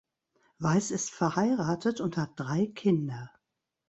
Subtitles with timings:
[0.57, 3.29] Weiss ist verheiratet und hat drei Kinder.